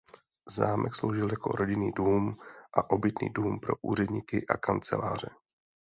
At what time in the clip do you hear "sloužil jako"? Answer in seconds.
0.95-1.51